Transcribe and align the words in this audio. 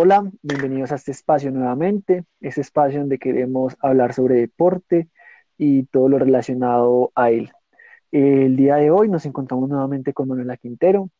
Hola, 0.00 0.30
bienvenidos 0.42 0.92
a 0.92 0.94
este 0.94 1.10
espacio 1.10 1.50
nuevamente, 1.50 2.24
este 2.40 2.60
espacio 2.60 3.00
donde 3.00 3.18
queremos 3.18 3.76
hablar 3.80 4.14
sobre 4.14 4.36
deporte 4.36 5.08
y 5.56 5.86
todo 5.86 6.08
lo 6.08 6.20
relacionado 6.20 7.10
a 7.16 7.32
él. 7.32 7.50
El 8.12 8.54
día 8.54 8.76
de 8.76 8.92
hoy 8.92 9.08
nos 9.08 9.26
encontramos 9.26 9.68
nuevamente 9.68 10.12
con 10.12 10.28
Manuela 10.28 10.56
Quintero, 10.56 11.10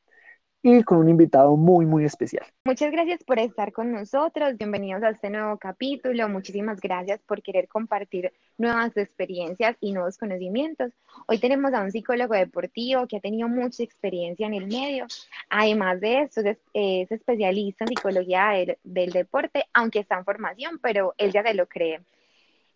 y 0.63 0.83
con 0.83 0.99
un 0.99 1.09
invitado 1.09 1.57
muy, 1.57 1.87
muy 1.87 2.05
especial. 2.05 2.45
Muchas 2.65 2.91
gracias 2.91 3.23
por 3.23 3.39
estar 3.39 3.73
con 3.73 3.93
nosotros. 3.93 4.57
Bienvenidos 4.57 5.03
a 5.03 5.11
este 5.11 5.31
nuevo 5.31 5.57
capítulo. 5.57 6.29
Muchísimas 6.29 6.81
gracias 6.81 7.21
por 7.27 7.43
querer 7.43 7.69
compartir 7.69 8.33
nuevas 8.57 8.97
experiencias 8.97 9.77
y 9.81 9.93
nuevos 9.93 10.19
conocimientos. 10.19 10.93
Hoy 11.27 11.39
tenemos 11.39 11.73
a 11.75 11.83
un 11.83 11.93
psicólogo 11.93 12.35
deportivo 12.35 13.07
que 13.07 13.19
ha 13.19 13.21
tenido 13.21 13.49
mucha 13.49 13.85
experiencia 13.85 14.47
en 14.47 14.55
el 14.55 14.67
medio. 14.67 15.07
Además 15.49 16.01
de 16.01 16.23
eso, 16.23 16.41
es, 16.41 16.59
especialista 16.75 17.85
en 17.85 17.89
psicología 17.89 18.67
del, 18.83 19.11
deporte, 19.13 19.65
aunque 19.73 20.01
está 20.01 20.19
en 20.19 20.25
formación, 20.25 20.79
pero 20.83 21.15
él 21.19 21.33
ya 21.33 21.43
se 21.43 21.55
lo 21.55 21.67
cree. 21.67 22.01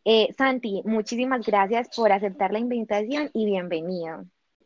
Eh, 0.05 0.33
Santi, 0.37 0.83
muchísimas 0.85 1.45
gracias 1.45 1.89
por 1.97 2.13
aceptar 2.13 2.53
la 2.53 2.59
invitación 2.59 3.31
y 3.35 3.47
bienvenido. 3.47 4.25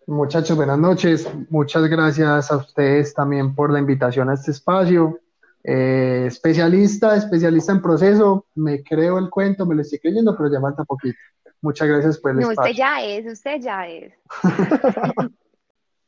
Muchachos, 0.09 0.57
buenas 0.57 0.79
noches. 0.79 1.29
Muchas 1.51 1.89
gracias 1.89 2.53
a 2.53 2.57
ustedes 2.57 3.13
también 3.13 3.57
por 3.57 3.73
la 3.73 3.81
invitación 3.81 4.31
a 4.31 4.35
este 4.35 4.53
espacio. 4.53 5.19
Eh, 5.65 6.27
especialista, 6.29 7.17
especialista 7.17 7.73
en 7.73 7.83
proceso, 7.83 8.47
me 8.55 8.85
creo 8.85 9.19
el 9.19 9.29
cuento, 9.29 9.67
me 9.67 9.75
lo 9.75 9.83
estoy 9.83 9.99
creyendo, 9.99 10.37
pero 10.37 10.49
ya 10.53 10.61
falta 10.61 10.85
poquito. 10.85 11.19
Muchas 11.61 11.89
gracias 11.89 12.19
por 12.19 12.31
el 12.31 12.39
no, 12.39 12.51
Usted 12.51 12.71
ya 12.71 13.05
es, 13.05 13.27
usted 13.27 13.61
ya 13.61 13.89
es. 13.89 14.13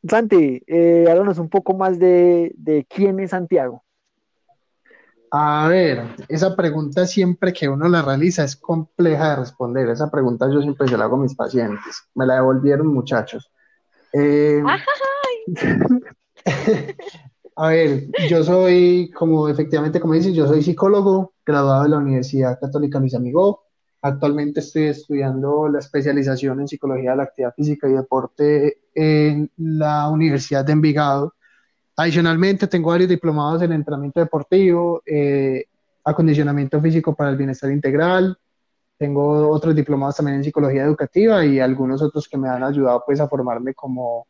Santi, 0.08 0.62
eh, 0.68 1.06
háblanos 1.10 1.38
un 1.38 1.48
poco 1.48 1.74
más 1.74 1.98
de, 1.98 2.52
de 2.56 2.86
quién 2.88 3.18
es 3.18 3.30
Santiago. 3.30 3.82
A 5.32 5.66
ver, 5.66 6.04
esa 6.28 6.54
pregunta 6.54 7.04
siempre 7.04 7.52
que 7.52 7.68
uno 7.68 7.88
la 7.88 8.02
realiza 8.02 8.44
es 8.44 8.54
compleja 8.54 9.30
de 9.30 9.36
responder. 9.36 9.88
Esa 9.88 10.08
pregunta 10.08 10.48
yo 10.48 10.62
siempre 10.62 10.86
se 10.86 10.96
la 10.96 11.06
hago 11.06 11.16
a 11.16 11.22
mis 11.22 11.34
pacientes. 11.34 12.08
Me 12.14 12.26
la 12.26 12.36
devolvieron 12.36 12.86
muchachos. 12.86 13.50
Eh, 14.12 14.62
a 17.56 17.68
ver, 17.68 18.06
yo 18.28 18.42
soy, 18.44 19.10
como 19.14 19.48
efectivamente, 19.48 20.00
como 20.00 20.14
dices, 20.14 20.34
yo 20.34 20.46
soy 20.46 20.62
psicólogo, 20.62 21.34
graduado 21.44 21.82
de 21.84 21.88
la 21.90 21.98
Universidad 21.98 22.58
Católica 22.60 22.98
Luis 22.98 23.14
Amigo. 23.14 23.64
Actualmente 24.00 24.60
estoy 24.60 24.84
estudiando 24.84 25.68
la 25.68 25.80
especialización 25.80 26.60
en 26.60 26.68
psicología 26.68 27.10
de 27.10 27.16
la 27.16 27.22
actividad 27.24 27.54
física 27.54 27.88
y 27.88 27.92
deporte 27.92 28.78
en 28.94 29.50
la 29.56 30.08
Universidad 30.08 30.64
de 30.64 30.72
Envigado. 30.72 31.34
Adicionalmente, 31.96 32.68
tengo 32.68 32.90
varios 32.90 33.08
diplomados 33.08 33.60
en 33.62 33.72
entrenamiento 33.72 34.20
deportivo, 34.20 35.02
eh, 35.04 35.64
acondicionamiento 36.04 36.80
físico 36.80 37.14
para 37.14 37.30
el 37.30 37.36
bienestar 37.36 37.72
integral, 37.72 38.38
tengo 38.98 39.48
otros 39.48 39.74
diplomados 39.74 40.16
también 40.16 40.38
en 40.38 40.44
psicología 40.44 40.82
educativa 40.82 41.44
y 41.44 41.60
algunos 41.60 42.02
otros 42.02 42.28
que 42.28 42.36
me 42.36 42.48
han 42.48 42.64
ayudado 42.64 43.02
pues 43.06 43.20
a 43.20 43.28
formarme 43.28 43.72
como 43.72 44.26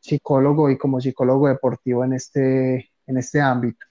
psicólogo 0.00 0.68
y 0.70 0.76
como 0.76 1.00
psicólogo 1.00 1.48
deportivo 1.48 2.04
en 2.04 2.14
este, 2.14 2.90
en 3.06 3.16
este 3.16 3.40
ámbito. 3.40 3.86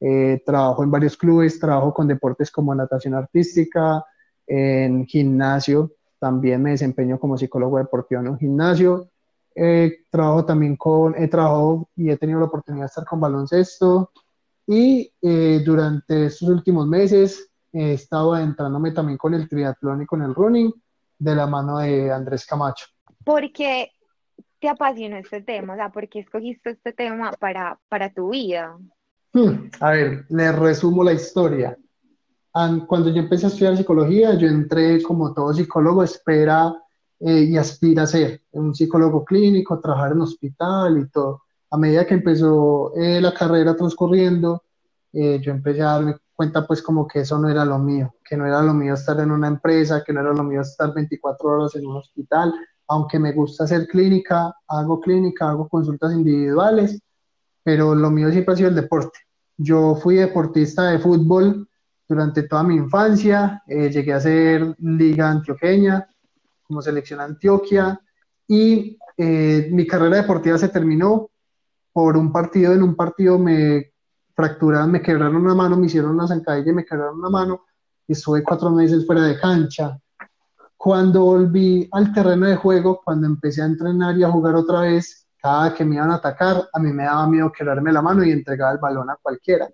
Eh, 0.00 0.42
trabajo 0.44 0.84
en 0.84 0.90
varios 0.90 1.16
clubes, 1.16 1.58
trabajo 1.58 1.94
con 1.94 2.06
deportes 2.06 2.50
como 2.50 2.74
natación 2.74 3.14
artística, 3.14 4.04
en 4.46 5.06
gimnasio, 5.06 5.92
también 6.18 6.62
me 6.62 6.72
desempeño 6.72 7.18
como 7.18 7.38
psicólogo 7.38 7.78
deportivo 7.78 8.20
en 8.20 8.28
un 8.28 8.38
gimnasio. 8.38 9.08
Eh, 9.54 10.04
trabajo 10.10 10.44
también 10.44 10.76
con, 10.76 11.14
he 11.16 11.28
trabajado 11.28 11.88
y 11.96 12.10
he 12.10 12.16
tenido 12.18 12.40
la 12.40 12.46
oportunidad 12.46 12.84
de 12.84 12.88
estar 12.88 13.04
con 13.04 13.20
baloncesto 13.20 14.10
y 14.66 15.12
eh, 15.22 15.62
durante 15.64 16.26
estos 16.26 16.48
últimos 16.48 16.86
meses 16.86 17.50
he 17.74 17.92
estado 17.92 18.34
adentrándome 18.34 18.92
también 18.92 19.18
con 19.18 19.34
el 19.34 19.48
triatlón 19.48 20.02
y 20.02 20.06
con 20.06 20.22
el 20.22 20.34
running 20.34 20.72
de 21.18 21.34
la 21.34 21.46
mano 21.46 21.78
de 21.78 22.10
Andrés 22.12 22.46
Camacho. 22.46 22.86
¿Por 23.24 23.52
qué 23.52 23.90
te 24.60 24.68
apasionó 24.68 25.16
este 25.16 25.42
tema? 25.42 25.74
O 25.74 25.76
sea, 25.76 25.90
¿por 25.90 26.08
qué 26.08 26.20
escogiste 26.20 26.70
este 26.70 26.92
tema 26.92 27.32
para, 27.32 27.78
para 27.88 28.12
tu 28.12 28.30
vida? 28.30 28.78
Hmm, 29.32 29.70
a 29.80 29.90
ver, 29.90 30.24
le 30.28 30.52
resumo 30.52 31.02
la 31.02 31.12
historia. 31.12 31.76
Cuando 32.86 33.10
yo 33.10 33.20
empecé 33.20 33.46
a 33.46 33.48
estudiar 33.48 33.76
psicología, 33.76 34.34
yo 34.38 34.46
entré 34.46 35.02
como 35.02 35.34
todo 35.34 35.52
psicólogo, 35.52 36.04
espera 36.04 36.72
eh, 37.18 37.48
y 37.50 37.56
aspira 37.56 38.04
a 38.04 38.06
ser 38.06 38.42
un 38.52 38.72
psicólogo 38.72 39.24
clínico, 39.24 39.80
trabajar 39.80 40.12
en 40.12 40.20
hospital 40.20 40.98
y 40.98 41.08
todo. 41.08 41.42
A 41.70 41.76
medida 41.76 42.06
que 42.06 42.14
empezó 42.14 42.94
eh, 42.94 43.20
la 43.20 43.34
carrera 43.34 43.74
transcurriendo, 43.74 44.62
eh, 45.12 45.40
yo 45.42 45.50
empecé 45.50 45.82
a 45.82 45.86
darme 45.86 46.14
cuenta 46.34 46.66
pues 46.66 46.82
como 46.82 47.06
que 47.06 47.20
eso 47.20 47.38
no 47.38 47.48
era 47.48 47.64
lo 47.64 47.78
mío, 47.78 48.14
que 48.24 48.36
no 48.36 48.46
era 48.46 48.62
lo 48.62 48.74
mío 48.74 48.94
estar 48.94 49.18
en 49.20 49.30
una 49.30 49.48
empresa, 49.48 50.02
que 50.04 50.12
no 50.12 50.20
era 50.20 50.32
lo 50.32 50.42
mío 50.42 50.60
estar 50.60 50.92
24 50.92 51.48
horas 51.48 51.76
en 51.76 51.86
un 51.86 51.96
hospital, 51.96 52.52
aunque 52.88 53.18
me 53.18 53.32
gusta 53.32 53.64
hacer 53.64 53.86
clínica, 53.86 54.54
hago 54.68 55.00
clínica, 55.00 55.48
hago 55.48 55.68
consultas 55.68 56.12
individuales, 56.12 57.00
pero 57.62 57.94
lo 57.94 58.10
mío 58.10 58.30
siempre 58.30 58.54
ha 58.54 58.56
sido 58.56 58.68
el 58.68 58.74
deporte. 58.74 59.18
Yo 59.56 59.94
fui 59.96 60.16
deportista 60.16 60.90
de 60.90 60.98
fútbol 60.98 61.68
durante 62.08 62.42
toda 62.42 62.62
mi 62.62 62.76
infancia, 62.76 63.62
eh, 63.66 63.88
llegué 63.88 64.12
a 64.12 64.20
ser 64.20 64.74
liga 64.78 65.30
antioqueña, 65.30 66.06
como 66.64 66.82
selección 66.82 67.20
Antioquia, 67.20 67.98
y 68.46 68.98
eh, 69.16 69.68
mi 69.70 69.86
carrera 69.86 70.16
deportiva 70.16 70.58
se 70.58 70.68
terminó 70.68 71.30
por 71.92 72.16
un 72.16 72.32
partido, 72.32 72.72
en 72.72 72.82
un 72.82 72.96
partido 72.96 73.38
me 73.38 73.93
fracturaron, 74.34 74.90
me 74.90 75.02
quebraron 75.02 75.36
una 75.36 75.54
mano, 75.54 75.76
me 75.76 75.86
hicieron 75.86 76.12
una 76.12 76.26
zancadilla 76.26 76.70
y 76.70 76.74
me 76.74 76.84
quebraron 76.84 77.18
una 77.18 77.30
mano 77.30 77.64
y 78.06 78.12
estuve 78.12 78.42
cuatro 78.42 78.70
meses 78.70 79.06
fuera 79.06 79.22
de 79.22 79.38
cancha. 79.38 79.98
Cuando 80.76 81.24
volví 81.24 81.88
al 81.92 82.12
terreno 82.12 82.46
de 82.46 82.56
juego, 82.56 83.00
cuando 83.02 83.26
empecé 83.26 83.62
a 83.62 83.66
entrenar 83.66 84.16
y 84.18 84.24
a 84.24 84.30
jugar 84.30 84.54
otra 84.56 84.80
vez, 84.80 85.26
cada 85.40 85.74
que 85.74 85.84
me 85.84 85.96
iban 85.96 86.10
a 86.10 86.16
atacar, 86.16 86.68
a 86.72 86.78
mí 86.78 86.92
me 86.92 87.04
daba 87.04 87.26
miedo 87.26 87.52
quebrarme 87.52 87.92
la 87.92 88.02
mano 88.02 88.24
y 88.24 88.32
entregar 88.32 88.74
el 88.74 88.80
balón 88.80 89.10
a 89.10 89.16
cualquiera. 89.16 89.68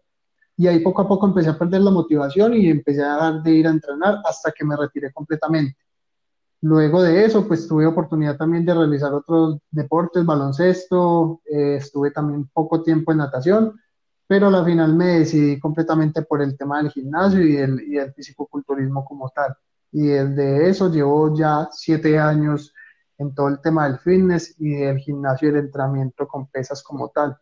Y 0.56 0.66
ahí 0.66 0.81
poco 0.81 1.03
a 1.03 1.09
poco 1.09 1.26
empecé 1.26 1.50
a 1.50 1.59
perder 1.59 1.81
la 1.81 1.91
motivación 1.91 2.54
y 2.54 2.69
empecé 2.69 3.03
a 3.03 3.15
dejar 3.15 3.43
de 3.43 3.50
ir 3.53 3.66
a 3.66 3.70
entrenar 3.70 4.19
hasta 4.25 4.53
que 4.53 4.65
me 4.65 4.76
retiré 4.76 5.12
completamente. 5.12 5.78
Luego 6.62 7.03
de 7.03 7.25
eso, 7.25 7.49
pues 7.49 7.66
tuve 7.66 7.87
oportunidad 7.87 8.37
también 8.37 8.66
de 8.66 8.75
realizar 8.75 9.15
otros 9.15 9.59
deportes, 9.70 10.26
baloncesto, 10.26 11.41
eh, 11.47 11.76
estuve 11.76 12.10
también 12.10 12.50
poco 12.53 12.82
tiempo 12.82 13.12
en 13.12 13.19
natación, 13.19 13.81
pero 14.31 14.47
a 14.47 14.51
la 14.53 14.65
final 14.65 14.95
me 14.95 15.19
decidí 15.19 15.59
completamente 15.59 16.23
por 16.23 16.41
el 16.41 16.57
tema 16.57 16.81
del 16.81 16.93
gimnasio 16.93 17.45
y 17.45 17.57
el, 17.57 17.83
y 17.83 17.99
el 17.99 18.15
fisicoculturismo 18.15 19.05
como 19.05 19.29
tal. 19.31 19.57
Y 19.91 20.07
desde 20.07 20.69
eso 20.69 20.89
llevo 20.89 21.37
ya 21.37 21.69
siete 21.73 22.17
años 22.17 22.73
en 23.19 23.35
todo 23.35 23.49
el 23.49 23.61
tema 23.61 23.89
del 23.89 23.99
fitness 23.99 24.55
y 24.61 24.75
del 24.75 24.99
gimnasio 24.99 25.49
y 25.49 25.51
el 25.51 25.57
entrenamiento 25.57 26.29
con 26.29 26.47
pesas 26.47 26.81
como 26.81 27.09
tal. 27.09 27.37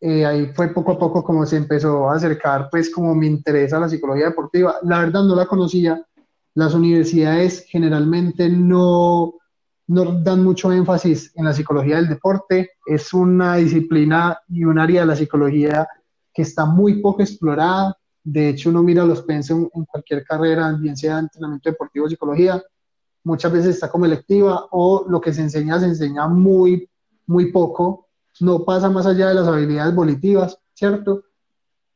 Eh, 0.00 0.26
ahí 0.26 0.52
fue 0.54 0.74
poco 0.74 0.90
a 0.90 0.98
poco 0.98 1.22
como 1.22 1.46
se 1.46 1.56
empezó 1.56 2.10
a 2.10 2.16
acercar 2.16 2.66
pues 2.68 2.90
como 2.90 3.14
mi 3.14 3.28
interés 3.28 3.72
a 3.72 3.78
la 3.78 3.88
psicología 3.88 4.30
deportiva. 4.30 4.80
La 4.82 4.98
verdad 4.98 5.22
no 5.22 5.36
la 5.36 5.46
conocía. 5.46 6.04
Las 6.54 6.74
universidades 6.74 7.64
generalmente 7.68 8.48
no, 8.48 9.34
no 9.88 10.20
dan 10.22 10.42
mucho 10.42 10.72
énfasis 10.72 11.32
en 11.36 11.44
la 11.44 11.52
psicología 11.52 11.96
del 11.96 12.08
deporte. 12.08 12.70
Es 12.84 13.12
una 13.12 13.56
disciplina 13.56 14.38
y 14.48 14.64
un 14.64 14.78
área 14.78 15.02
de 15.02 15.06
la 15.06 15.16
psicología 15.16 15.88
que 16.32 16.42
está 16.42 16.64
muy 16.64 17.00
poco 17.00 17.22
explorada. 17.22 17.96
De 18.22 18.48
hecho, 18.48 18.70
uno 18.70 18.82
mira 18.82 19.04
los 19.04 19.22
pensum 19.22 19.68
en 19.74 19.84
cualquier 19.84 20.24
carrera, 20.24 20.72
bien 20.72 20.96
sea 20.96 21.20
entrenamiento 21.20 21.70
deportivo 21.70 22.06
o 22.06 22.08
psicología, 22.08 22.62
muchas 23.26 23.52
veces 23.52 23.74
está 23.74 23.90
como 23.90 24.04
electiva 24.04 24.66
o 24.70 25.04
lo 25.08 25.20
que 25.20 25.32
se 25.32 25.42
enseña 25.42 25.80
se 25.80 25.86
enseña 25.86 26.28
muy, 26.28 26.88
muy 27.26 27.50
poco, 27.50 28.08
no 28.40 28.64
pasa 28.64 28.88
más 28.88 29.06
allá 29.06 29.28
de 29.28 29.34
las 29.34 29.48
habilidades 29.48 29.94
volitivas, 29.94 30.58
¿cierto? 30.74 31.24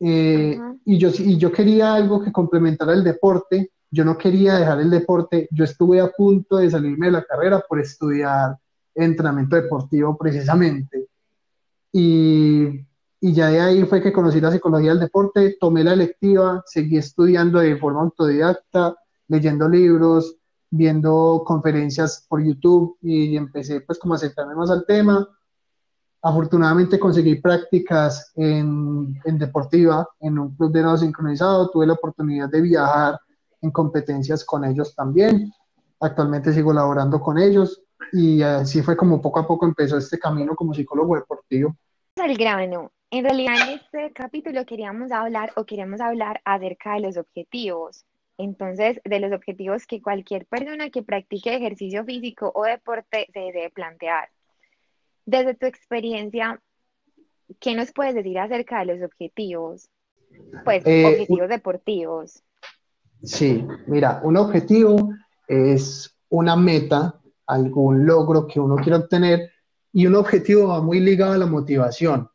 Eh, 0.01 0.59
y, 0.85 0.99
yo, 0.99 1.11
y 1.17 1.37
yo 1.37 1.53
quería 1.53 1.95
algo 1.95 2.23
que 2.23 2.33
complementara 2.33 2.95
el 2.95 3.05
deporte, 3.05 3.71
yo 3.91 4.05
no 4.05 4.17
quería 4.17 4.59
dejar 4.59 4.81
el 4.81 4.91
deporte, 4.91 5.49
yo 5.51 5.65
estuve 5.65 6.01
a 6.01 6.11
punto 6.11 6.59
de 6.59 6.71
salirme 6.71 7.07
de 7.07 7.13
la 7.13 7.25
carrera 7.25 7.63
por 7.69 7.81
estudiar 7.81 8.57
entrenamiento 8.95 9.57
deportivo 9.57 10.17
precisamente. 10.17 11.09
Y, 11.93 12.87
y, 13.21 13.33
ya 13.33 13.49
de 13.49 13.61
ahí 13.61 13.85
fue 13.85 14.01
que 14.01 14.13
conocí 14.13 14.41
la 14.41 14.53
psicología 14.53 14.91
del 14.91 15.01
deporte, 15.01 15.57
tomé 15.61 15.83
la 15.83 15.95
electiva, 15.95 16.63
seguí 16.67 16.99
estudiando 16.99 17.59
de 17.59 17.77
forma 17.77 18.03
autodidacta, 18.03 18.95
leyendo 19.27 19.69
libros, 19.69 20.37
viendo 20.71 21.43
conferencias 21.45 22.25
por 22.29 22.45
YouTube 22.45 22.97
y 23.03 23.37
empecé 23.37 23.81
pues 23.81 23.99
como 23.99 24.15
a 24.15 24.17
acercarme 24.17 24.55
más 24.55 24.71
al 24.71 24.87
tema. 24.87 25.29
Afortunadamente 26.23 27.01
conseguí 27.01 27.37
prácticas 27.37 28.31
en, 28.37 29.21
en 29.25 29.39
deportiva, 29.39 30.07
en 30.21 30.39
un 30.39 30.55
club 30.55 30.71
de 30.71 30.83
nado 30.83 30.99
sincronizado, 30.99 31.71
tuve 31.71 31.87
la 31.87 31.95
oportunidad 31.95 32.49
de 32.49 32.61
viajar 32.61 33.19
en 33.63 33.71
competencias 33.71 34.45
con 34.45 34.65
ellos 34.65 34.95
también. 34.95 35.53
Actualmente 36.01 36.53
sigo 36.53 36.73
laborando 36.73 37.21
con 37.21 37.39
ellos 37.39 37.83
y 38.13 38.43
así 38.43 38.83
fue 38.83 38.97
como 38.97 39.21
poco 39.21 39.41
a 39.41 39.47
poco 39.47 39.67
empezó 39.67 39.99
este 39.99 40.19
camino 40.19 40.55
como 40.55 40.75
psicólogo 40.75 41.17
deportivo. 41.17 41.77
Al 42.17 42.37
grano, 42.37 42.93
En 43.13 43.25
realidad 43.25 43.55
en 43.69 43.75
este 43.81 44.13
capítulo 44.13 44.65
queríamos 44.65 45.11
hablar 45.11 45.53
o 45.57 45.65
queremos 45.65 46.01
hablar 46.01 46.41
acerca 46.45 46.95
de 46.95 47.01
los 47.01 47.17
objetivos. 47.17 48.05
Entonces, 48.39 49.01
de 49.05 49.21
los 49.21 49.33
objetivos 49.33 49.87
que 49.87 50.01
cualquier 50.01 50.47
persona 50.47 50.91
que 50.91 51.03
practique 51.03 51.55
ejercicio 51.55 52.05
físico 52.05 52.51
o 52.55 52.63
deporte 52.65 53.27
se 53.33 53.41
debe 53.41 53.71
plantear. 53.71 54.31
Desde 55.27 55.55
tu 55.55 55.67
experiencia, 55.67 56.63
¿qué 57.59 57.75
nos 57.75 57.93
puedes 57.93 58.15
decir 58.15 58.39
acerca 58.39 58.79
de 58.79 58.95
los 58.95 59.03
objetivos? 59.03 59.91
Pues, 60.65 60.87
Eh, 60.87 61.05
objetivos 61.05 61.49
deportivos. 61.49 62.43
Sí, 63.23 63.67
mira, 63.87 64.21
un 64.25 64.37
objetivo 64.37 65.11
es 65.47 66.15
una 66.31 66.57
meta, 66.57 67.21
algún 67.47 68.07
logro 68.07 68.47
que 68.47 68.61
uno 68.61 68.77
quiere 68.77 68.97
obtener 68.97 69.51
y 69.93 70.07
un 70.07 70.15
objetivo 70.15 70.69
va 70.69 70.81
muy 70.81 71.01
ligado 71.01 71.33
a 71.33 71.39
la 71.39 71.47
motivación. 71.47 72.31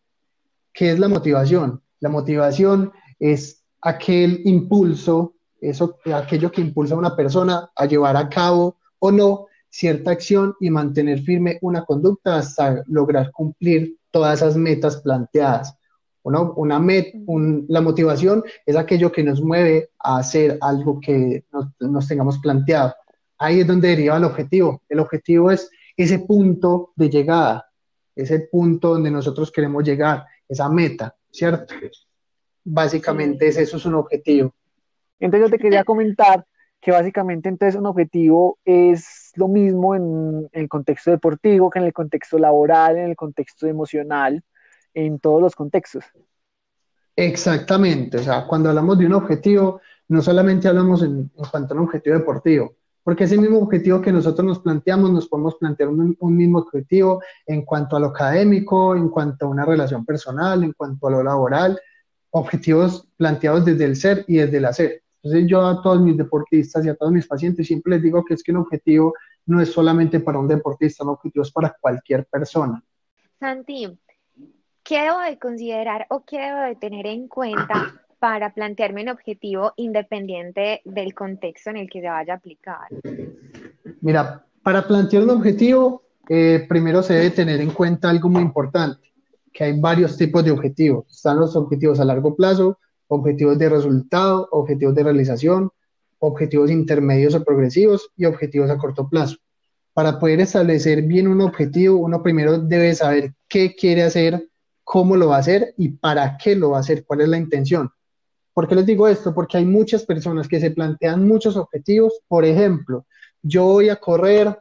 ¿Qué 0.73 0.91
es 0.91 0.99
la 0.99 1.07
motivación? 1.07 1.81
La 2.01 2.09
motivación 2.09 2.91
es 3.19 3.63
aquel 3.81 4.41
impulso, 4.45 5.35
eso, 5.61 5.97
aquello 6.13 6.51
que 6.51 6.61
impulsa 6.61 6.95
a 6.95 6.99
una 6.99 7.15
persona 7.15 7.71
a 7.75 7.85
llevar 7.85 8.17
a 8.17 8.29
cabo 8.29 8.77
o 8.99 9.11
no 9.11 9.47
cierta 9.69 10.11
acción 10.11 10.55
y 10.59 10.69
mantener 10.69 11.21
firme 11.21 11.57
una 11.61 11.83
conducta 11.83 12.37
hasta 12.37 12.83
lograr 12.87 13.31
cumplir 13.31 13.97
todas 14.11 14.41
esas 14.41 14.55
metas 14.55 14.97
planteadas. 14.97 15.77
Una, 16.25 16.41
una 16.41 16.79
met- 16.79 17.13
un- 17.27 17.65
la 17.69 17.81
motivación 17.81 18.43
es 18.65 18.75
aquello 18.75 19.11
que 19.11 19.23
nos 19.23 19.41
mueve 19.41 19.91
a 19.99 20.17
hacer 20.17 20.57
algo 20.59 20.99
que 20.99 21.43
nos, 21.51 21.67
nos 21.79 22.07
tengamos 22.07 22.39
planteado. 22.39 22.93
Ahí 23.37 23.59
es 23.59 23.67
donde 23.67 23.89
deriva 23.89 24.17
el 24.17 24.23
objetivo. 24.23 24.81
El 24.89 24.99
objetivo 24.99 25.51
es 25.51 25.69
ese 25.95 26.19
punto 26.19 26.91
de 26.95 27.09
llegada, 27.09 27.69
ese 28.15 28.39
punto 28.39 28.89
donde 28.95 29.11
nosotros 29.11 29.51
queremos 29.51 29.83
llegar, 29.83 30.25
esa 30.49 30.67
meta, 30.67 31.15
¿cierto? 31.31 31.73
Básicamente 32.63 33.47
es 33.47 33.57
eso 33.57 33.77
es 33.77 33.85
un 33.85 33.95
objetivo. 33.95 34.53
Entonces 35.19 35.47
yo 35.49 35.55
te 35.55 35.61
quería 35.61 35.83
comentar 35.83 36.45
que 36.81 36.91
básicamente 36.91 37.49
entonces 37.49 37.79
un 37.79 37.85
objetivo 37.85 38.57
es 38.65 39.31
lo 39.35 39.47
mismo 39.47 39.95
en, 39.95 40.49
en 40.51 40.61
el 40.63 40.69
contexto 40.69 41.11
deportivo 41.11 41.69
que 41.69 41.79
en 41.79 41.85
el 41.85 41.93
contexto 41.93 42.37
laboral, 42.39 42.97
en 42.97 43.09
el 43.09 43.15
contexto 43.15 43.67
emocional, 43.67 44.43
en 44.95 45.19
todos 45.19 45.41
los 45.41 45.55
contextos. 45.55 46.03
Exactamente, 47.15 48.17
o 48.17 48.23
sea, 48.23 48.45
cuando 48.47 48.69
hablamos 48.69 48.97
de 48.97 49.05
un 49.05 49.13
objetivo, 49.13 49.79
no 50.07 50.21
solamente 50.21 50.67
hablamos 50.67 51.03
en, 51.03 51.31
en 51.35 51.45
cuanto 51.51 51.73
a 51.73 51.77
un 51.77 51.83
objetivo 51.83 52.17
deportivo, 52.17 52.75
porque 53.03 53.25
ese 53.25 53.37
mismo 53.37 53.59
objetivo 53.59 54.01
que 54.01 54.11
nosotros 54.11 54.45
nos 54.45 54.59
planteamos, 54.59 55.11
nos 55.11 55.27
podemos 55.27 55.55
plantear 55.55 55.89
un, 55.89 56.17
un 56.19 56.35
mismo 56.35 56.59
objetivo 56.59 57.21
en 57.45 57.63
cuanto 57.63 57.95
a 57.95 57.99
lo 57.99 58.07
académico, 58.07 58.95
en 58.95 59.09
cuanto 59.09 59.45
a 59.45 59.49
una 59.49 59.63
relación 59.63 60.03
personal, 60.03 60.63
en 60.63 60.73
cuanto 60.73 61.07
a 61.07 61.11
lo 61.11 61.23
laboral, 61.23 61.79
objetivos 62.31 63.07
planteados 63.15 63.63
desde 63.63 63.85
el 63.85 63.95
ser 63.95 64.25
y 64.27 64.37
desde 64.37 64.57
el 64.57 64.65
hacer. 64.65 65.03
Entonces 65.23 65.49
yo 65.49 65.65
a 65.65 65.81
todos 65.81 66.01
mis 66.01 66.17
deportistas 66.17 66.85
y 66.85 66.89
a 66.89 66.95
todos 66.95 67.11
mis 67.11 67.25
pacientes 67.25 67.65
siempre 67.65 67.93
les 67.93 68.03
digo 68.03 68.23
que 68.25 68.33
es 68.33 68.43
que 68.43 68.51
un 68.51 68.57
objetivo 68.57 69.13
no 69.45 69.61
es 69.61 69.71
solamente 69.71 70.19
para 70.19 70.37
un 70.37 70.47
deportista, 70.47 71.03
un 71.03 71.11
objetivo 71.11 71.43
es 71.43 71.51
para 71.51 71.75
cualquier 71.79 72.25
persona. 72.25 72.83
Santi, 73.39 73.97
¿qué 74.85 75.01
debo 75.01 75.19
de 75.19 75.37
considerar 75.37 76.05
o 76.09 76.23
qué 76.23 76.39
debo 76.39 76.61
de 76.61 76.75
tener 76.75 77.07
en 77.07 77.27
cuenta 77.27 77.93
para 78.19 78.53
plantearme 78.53 79.01
un 79.01 79.09
objetivo 79.09 79.73
independiente 79.75 80.81
del 80.85 81.13
contexto 81.13 81.71
en 81.71 81.77
el 81.77 81.89
que 81.89 82.01
se 82.01 82.07
vaya 82.07 82.33
a 82.33 82.37
aplicar? 82.37 82.87
Mira, 84.01 84.45
para 84.63 84.87
plantear 84.87 85.23
un 85.23 85.31
objetivo, 85.31 86.03
eh, 86.29 86.65
primero 86.69 87.03
se 87.03 87.15
debe 87.15 87.31
tener 87.31 87.59
en 87.59 87.71
cuenta 87.71 88.09
algo 88.09 88.29
muy 88.29 88.41
importante, 88.41 89.11
que 89.51 89.65
hay 89.65 89.79
varios 89.79 90.17
tipos 90.17 90.45
de 90.45 90.51
objetivos. 90.51 91.05
Están 91.09 91.39
los 91.39 91.55
objetivos 91.55 91.99
a 91.99 92.05
largo 92.05 92.35
plazo, 92.35 92.79
objetivos 93.07 93.57
de 93.57 93.69
resultado, 93.69 94.47
objetivos 94.51 94.95
de 94.95 95.03
realización, 95.03 95.71
objetivos 96.19 96.71
intermedios 96.71 97.35
o 97.35 97.43
progresivos 97.43 98.11
y 98.15 98.25
objetivos 98.25 98.69
a 98.69 98.77
corto 98.77 99.07
plazo. 99.09 99.37
Para 99.93 100.19
poder 100.19 100.41
establecer 100.41 101.03
bien 101.03 101.27
un 101.27 101.41
objetivo, 101.41 101.97
uno 101.97 102.21
primero 102.21 102.59
debe 102.59 102.93
saber 102.95 103.33
qué 103.47 103.75
quiere 103.75 104.03
hacer, 104.03 104.49
cómo 104.85 105.17
lo 105.17 105.29
va 105.29 105.37
a 105.37 105.39
hacer 105.39 105.73
y 105.77 105.89
para 105.89 106.37
qué 106.37 106.55
lo 106.55 106.69
va 106.69 106.77
a 106.77 106.79
hacer, 106.81 107.03
cuál 107.03 107.21
es 107.21 107.27
la 107.27 107.37
intención. 107.37 107.89
¿Por 108.53 108.69
qué 108.69 108.75
les 108.75 108.85
digo 108.85 109.09
esto? 109.09 109.33
Porque 109.33 109.57
hay 109.57 109.65
muchas 109.65 110.05
personas 110.05 110.47
que 110.47 110.61
se 110.61 110.71
plantean 110.71 111.27
muchos 111.27 111.57
objetivos. 111.57 112.13
Por 112.27 112.45
ejemplo, 112.45 113.05
yo 113.41 113.65
voy 113.65 113.89
a 113.89 113.97
correr 113.97 114.57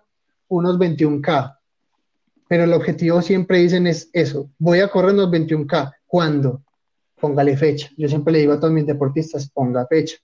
unos 0.48 0.78
21K, 0.78 1.58
pero 2.48 2.64
el 2.64 2.72
objetivo 2.72 3.22
siempre 3.22 3.58
dicen 3.58 3.86
es 3.86 4.10
eso, 4.12 4.50
voy 4.58 4.80
a 4.80 4.88
correr 4.88 5.14
unos 5.14 5.30
21K. 5.30 5.92
¿Cuándo? 6.06 6.62
Póngale 7.20 7.56
fecha. 7.56 7.90
Yo 7.96 8.08
siempre 8.08 8.32
le 8.32 8.40
digo 8.40 8.54
a 8.54 8.58
todos 8.58 8.72
mis 8.72 8.86
deportistas, 8.86 9.50
ponga 9.50 9.86
fecha. 9.86 10.16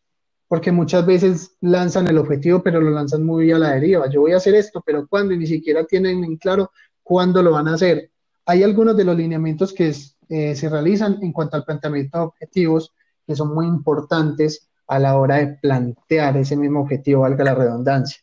Porque 0.49 0.73
muchas 0.73 1.06
veces 1.06 1.56
lanzan 1.61 2.08
el 2.08 2.19
objetivo, 2.19 2.62
pero 2.62 2.81
lo 2.81 2.91
lanzan 2.91 3.23
muy 3.23 3.52
a 3.52 3.58
la 3.58 3.75
deriva. 3.75 4.11
Yo 4.11 4.23
voy 4.23 4.32
a 4.32 4.38
hacer 4.38 4.55
esto, 4.55 4.82
pero 4.85 5.06
¿cuándo? 5.06 5.35
Y 5.35 5.38
ni 5.38 5.47
siquiera 5.47 5.85
tienen 5.85 6.25
en 6.25 6.37
claro 6.38 6.73
cuándo 7.02 7.43
lo 7.43 7.52
van 7.52 7.69
a 7.69 7.75
hacer. 7.75 8.11
Hay 8.50 8.64
algunos 8.64 8.97
de 8.97 9.05
los 9.05 9.17
lineamientos 9.17 9.73
que 9.73 9.91
es, 9.91 10.19
eh, 10.29 10.56
se 10.56 10.69
realizan 10.69 11.19
en 11.23 11.32
cuanto 11.32 11.56
al 11.56 11.64
planteamiento 11.64 12.19
de 12.19 12.25
objetivos 12.25 12.93
que 13.25 13.37
son 13.37 13.55
muy 13.55 13.64
importantes 13.64 14.69
a 14.88 14.99
la 14.99 15.17
hora 15.17 15.37
de 15.37 15.47
plantear 15.62 16.37
ese 16.37 16.56
mismo 16.56 16.81
objetivo, 16.81 17.20
valga 17.20 17.44
la 17.44 17.55
redundancia. 17.55 18.20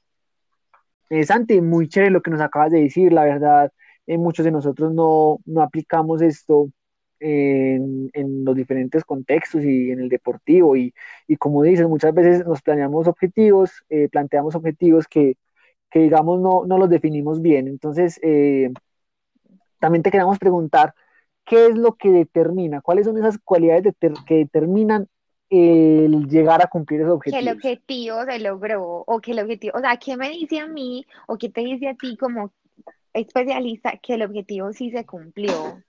Eh, 1.10 1.24
Santi, 1.24 1.62
muy 1.62 1.88
chévere 1.88 2.12
lo 2.12 2.22
que 2.22 2.30
nos 2.30 2.42
acabas 2.42 2.74
de 2.74 2.82
decir, 2.82 3.14
la 3.14 3.24
verdad, 3.24 3.72
eh, 4.06 4.18
muchos 4.18 4.44
de 4.44 4.52
nosotros 4.52 4.94
no, 4.94 5.40
no 5.46 5.62
aplicamos 5.62 6.22
esto 6.22 6.70
en, 7.22 8.10
en, 8.12 8.44
los 8.44 8.54
diferentes 8.54 9.06
contextos 9.06 9.64
y 9.64 9.92
en 9.92 10.02
el 10.02 10.10
deportivo 10.10 10.76
y, 10.76 10.94
y, 11.26 11.38
como 11.38 11.64
dices, 11.64 11.88
muchas 11.88 12.14
veces 12.14 12.46
nos 12.46 12.62
planeamos 12.62 13.08
objetivos, 13.08 13.72
eh, 13.88 14.10
planteamos 14.10 14.56
objetivos 14.56 15.08
que, 15.08 15.38
que, 15.90 16.00
digamos 16.00 16.42
no, 16.42 16.66
no 16.66 16.78
los 16.78 16.90
definimos 16.90 17.42
bien. 17.42 17.70
Entonces, 17.70 18.20
eh, 18.24 18.74
también 19.80 20.04
te 20.04 20.12
queremos 20.12 20.38
preguntar, 20.40 20.94
¿qué 21.46 21.68
es 21.68 21.78
lo 21.78 21.96
que 21.96 22.12
determina? 22.12 22.82
¿Cuáles 22.82 23.06
son 23.06 23.18
esas 23.18 23.38
cualidades 23.44 23.84
de 23.84 24.14
que 24.26 24.36
determinan 24.36 25.08
el 25.50 26.28
llegar 26.28 26.62
a 26.62 26.68
cumplir 26.68 27.02
esos 27.02 27.14
objetivos? 27.14 27.44
Que 27.44 27.50
el 27.50 27.56
objetivo 27.56 28.24
se 28.26 28.40
logró 28.40 29.04
o 29.08 29.20
que 29.20 29.32
el 29.32 29.40
objetivo, 29.40 29.78
o 29.78 29.82
sea, 29.82 29.98
¿qué 29.98 30.18
me 30.18 30.30
dice 30.30 30.60
a 30.60 30.68
mí 30.68 31.06
o 31.28 31.38
qué 31.38 31.50
te 31.50 31.62
dice 31.62 31.90
a 31.90 31.96
ti 31.96 32.18
como 32.18 32.52
especialista 33.14 33.94
que 34.02 34.16
el 34.16 34.24
objetivo 34.24 34.72
sí 34.74 34.92
se 34.92 35.06
cumplió? 35.06 35.82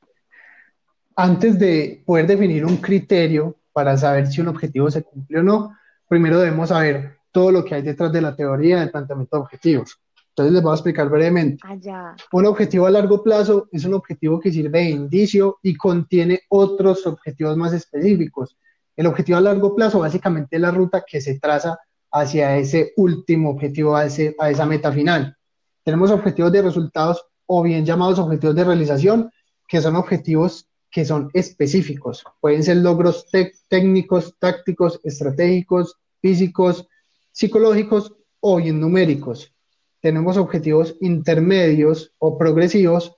Antes 1.17 1.59
de 1.59 2.03
poder 2.07 2.27
definir 2.27 2.65
un 2.65 2.77
criterio 2.77 3.57
para 3.73 3.97
saber 3.97 4.29
si 4.29 4.41
un 4.41 4.49
objetivo 4.49 4.91
se 4.91 5.03
cumplió 5.03 5.41
o 5.41 5.43
no, 5.43 5.77
primero 6.09 6.39
debemos 6.39 6.69
saber 6.69 7.19
todo 7.33 7.51
lo 7.51 7.65
que 7.65 7.75
hay 7.75 7.83
detrás 7.83 8.13
de 8.13 8.21
la 8.21 8.35
teoría 8.35 8.81
del 8.81 8.91
planteamiento 8.91 9.37
de 9.37 9.43
objetivos. 9.43 10.01
Entonces 10.39 10.55
les 10.55 10.63
voy 10.63 10.71
a 10.71 10.75
explicar 10.75 11.09
brevemente. 11.09 11.63
Allá. 11.67 12.15
Un 12.33 12.47
objetivo 12.47 12.87
a 12.87 12.91
largo 12.91 13.23
plazo 13.23 13.69
es 13.73 13.85
un 13.85 13.95
objetivo 13.95 14.39
que 14.39 14.53
sirve 14.53 14.79
de 14.81 14.91
indicio 14.91 15.59
y 15.63 15.75
contiene 15.75 16.43
otros 16.49 17.07
objetivos 17.07 17.57
más 17.57 17.73
específicos. 17.73 18.57
El 18.97 19.07
objetivo 19.07 19.39
a 19.39 19.41
largo 19.41 19.75
plazo 19.75 19.99
básicamente 19.99 20.57
es 20.57 20.63
la 20.63 20.71
ruta 20.71 21.05
que 21.05 21.21
se 21.21 21.39
traza 21.41 21.79
hacia 22.13 22.57
ese 22.57 22.93
último 22.97 23.51
objetivo, 23.51 23.97
a, 23.97 24.07
ese, 24.07 24.37
a 24.39 24.51
esa 24.51 24.65
meta 24.65 24.93
final. 24.93 25.37
Tenemos 25.83 26.11
objetivos 26.11 26.53
de 26.53 26.63
resultados 26.63 27.25
o 27.47 27.63
bien 27.63 27.85
llamados 27.85 28.19
objetivos 28.19 28.55
de 28.55 28.65
realización, 28.65 29.31
que 29.67 29.81
son 29.81 29.97
objetivos 29.97 30.69
que 30.91 31.05
son 31.05 31.31
específicos. 31.35 32.25
Pueden 32.41 32.63
ser 32.63 32.79
logros 32.79 33.27
técnicos, 33.69 34.35
tácticos, 34.39 35.01
estratégicos, 35.05 35.97
físicos, 36.21 36.87
psicológicos 37.33 38.15
o 38.41 38.57
bien 38.57 38.81
numéricos. 38.81 39.53
Tenemos 40.01 40.37
objetivos 40.37 40.97
intermedios 41.01 42.15
o 42.19 42.39
progresivos, 42.39 43.17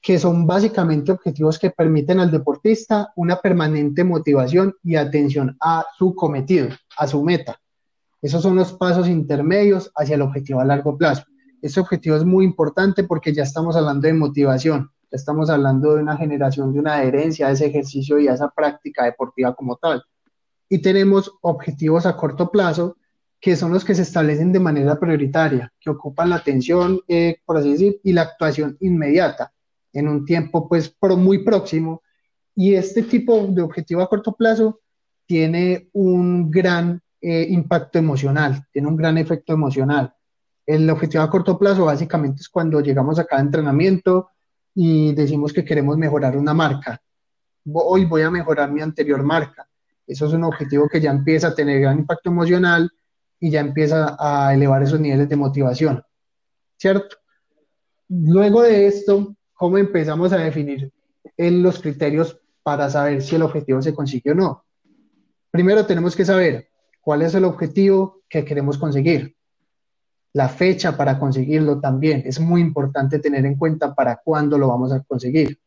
que 0.00 0.18
son 0.18 0.46
básicamente 0.46 1.12
objetivos 1.12 1.58
que 1.58 1.70
permiten 1.70 2.18
al 2.18 2.30
deportista 2.30 3.12
una 3.16 3.36
permanente 3.40 4.02
motivación 4.02 4.74
y 4.82 4.96
atención 4.96 5.56
a 5.60 5.84
su 5.96 6.14
cometido, 6.14 6.68
a 6.96 7.06
su 7.06 7.22
meta. 7.22 7.60
Esos 8.20 8.42
son 8.42 8.56
los 8.56 8.72
pasos 8.72 9.08
intermedios 9.08 9.90
hacia 9.94 10.14
el 10.14 10.22
objetivo 10.22 10.60
a 10.60 10.64
largo 10.64 10.96
plazo. 10.96 11.24
Este 11.60 11.80
objetivo 11.80 12.16
es 12.16 12.24
muy 12.24 12.44
importante 12.44 13.04
porque 13.04 13.32
ya 13.32 13.42
estamos 13.42 13.76
hablando 13.76 14.08
de 14.08 14.14
motivación, 14.14 14.90
ya 15.10 15.16
estamos 15.16 15.50
hablando 15.50 15.94
de 15.94 16.02
una 16.02 16.16
generación, 16.16 16.72
de 16.72 16.80
una 16.80 16.94
adherencia 16.94 17.46
a 17.46 17.50
ese 17.52 17.66
ejercicio 17.66 18.18
y 18.18 18.26
a 18.26 18.34
esa 18.34 18.48
práctica 18.48 19.04
deportiva 19.04 19.54
como 19.54 19.76
tal. 19.76 20.02
Y 20.68 20.78
tenemos 20.78 21.30
objetivos 21.42 22.06
a 22.06 22.16
corto 22.16 22.50
plazo, 22.50 22.96
que 23.42 23.56
son 23.56 23.72
los 23.72 23.84
que 23.84 23.96
se 23.96 24.02
establecen 24.02 24.52
de 24.52 24.60
manera 24.60 25.00
prioritaria, 25.00 25.72
que 25.80 25.90
ocupan 25.90 26.30
la 26.30 26.36
atención, 26.36 27.00
eh, 27.08 27.38
por 27.44 27.56
así 27.56 27.72
decir, 27.72 28.00
y 28.04 28.12
la 28.12 28.22
actuación 28.22 28.76
inmediata, 28.78 29.52
en 29.92 30.06
un 30.06 30.24
tiempo 30.24 30.68
pues 30.68 30.88
pro, 30.88 31.16
muy 31.16 31.38
próximo. 31.42 32.02
Y 32.54 32.74
este 32.74 33.02
tipo 33.02 33.48
de 33.48 33.62
objetivo 33.62 34.00
a 34.00 34.08
corto 34.08 34.36
plazo 34.36 34.78
tiene 35.26 35.88
un 35.92 36.52
gran 36.52 37.02
eh, 37.20 37.44
impacto 37.50 37.98
emocional, 37.98 38.64
tiene 38.72 38.86
un 38.86 38.96
gran 38.96 39.18
efecto 39.18 39.52
emocional. 39.54 40.14
El 40.64 40.88
objetivo 40.88 41.24
a 41.24 41.30
corto 41.30 41.58
plazo 41.58 41.86
básicamente 41.86 42.42
es 42.42 42.48
cuando 42.48 42.80
llegamos 42.80 43.18
a 43.18 43.24
cada 43.24 43.42
entrenamiento 43.42 44.28
y 44.72 45.14
decimos 45.14 45.52
que 45.52 45.64
queremos 45.64 45.98
mejorar 45.98 46.36
una 46.36 46.54
marca. 46.54 47.02
hoy 47.72 48.04
voy 48.04 48.22
a 48.22 48.30
mejorar 48.30 48.70
mi 48.70 48.82
anterior 48.82 49.24
marca. 49.24 49.66
Eso 50.06 50.26
es 50.26 50.32
un 50.32 50.44
objetivo 50.44 50.88
que 50.88 51.00
ya 51.00 51.10
empieza 51.10 51.48
a 51.48 51.54
tener 51.56 51.80
gran 51.80 51.98
impacto 51.98 52.30
emocional 52.30 52.88
y 53.42 53.50
ya 53.50 53.58
empieza 53.58 54.16
a 54.20 54.54
elevar 54.54 54.84
esos 54.84 55.00
niveles 55.00 55.28
de 55.28 55.34
motivación, 55.34 56.00
¿cierto? 56.78 57.16
Luego 58.08 58.62
de 58.62 58.86
esto, 58.86 59.34
¿cómo 59.52 59.78
empezamos 59.78 60.32
a 60.32 60.36
definir 60.36 60.92
en 61.36 61.60
los 61.60 61.80
criterios 61.80 62.40
para 62.62 62.88
saber 62.88 63.20
si 63.20 63.34
el 63.34 63.42
objetivo 63.42 63.82
se 63.82 63.94
consigue 63.94 64.30
o 64.30 64.36
no? 64.36 64.64
Primero 65.50 65.84
tenemos 65.84 66.14
que 66.14 66.24
saber 66.24 66.68
cuál 67.00 67.22
es 67.22 67.34
el 67.34 67.44
objetivo 67.44 68.22
que 68.28 68.44
queremos 68.44 68.78
conseguir. 68.78 69.34
La 70.34 70.48
fecha 70.48 70.96
para 70.96 71.18
conseguirlo 71.18 71.80
también 71.80 72.22
es 72.24 72.38
muy 72.38 72.60
importante 72.60 73.18
tener 73.18 73.44
en 73.44 73.56
cuenta 73.56 73.92
para 73.92 74.20
cuándo 74.24 74.56
lo 74.56 74.68
vamos 74.68 74.92
a 74.92 75.02
conseguir. 75.02 75.58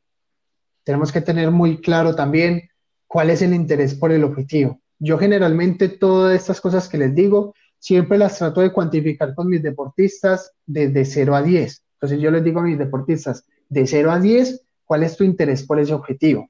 Tenemos 0.86 1.12
que 1.12 1.20
tener 1.20 1.52
muy 1.52 1.82
claro 1.82 2.16
también 2.16 2.70
cuál 3.06 3.32
es 3.32 3.42
el 3.42 3.54
interés 3.54 3.96
por 3.96 4.14
el 4.14 4.24
objetivo. 4.24 4.80
Yo 4.98 5.18
generalmente 5.18 5.90
todas 5.90 6.36
estas 6.40 6.62
cosas 6.62 6.88
que 6.88 6.98
les 6.98 7.14
digo, 7.14 7.54
siempre 7.86 8.18
las 8.18 8.40
trato 8.40 8.62
de 8.62 8.74
cuantificar 8.74 9.36
con 9.36 9.48
mis 9.48 9.62
deportistas 9.62 10.52
desde 10.66 11.06
0 11.06 11.36
a 11.36 11.44
10. 11.44 11.84
Entonces 11.94 12.20
yo 12.20 12.32
les 12.32 12.44
digo 12.44 12.60
a 12.60 12.64
mis 12.64 12.80
deportistas, 12.80 13.46
de 13.70 13.86
0 13.86 14.12
a 14.12 14.20
10, 14.20 14.64
¿cuál 14.86 15.04
es 15.04 15.16
tu 15.16 15.24
interés 15.24 15.62
por 15.64 15.80
ese 15.80 15.94
objetivo? 15.94 16.50